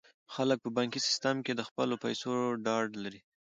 خلک 0.33 0.57
په 0.65 0.69
بانکي 0.77 0.99
سیستم 1.07 1.35
کې 1.45 1.53
د 1.55 1.61
خپلو 1.69 1.95
پیسو 2.03 2.31
ډاډ 2.65 2.89
لري. 3.03 3.21